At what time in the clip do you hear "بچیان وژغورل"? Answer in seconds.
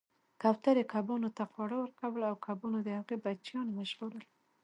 3.25-4.25